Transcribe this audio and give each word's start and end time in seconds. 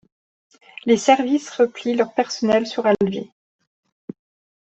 Les 0.85 0.97
services 0.97 1.47
replient 1.51 1.93
leur 1.93 2.11
personnel 2.15 2.65
sur 2.65 2.87
Alger. 2.87 3.31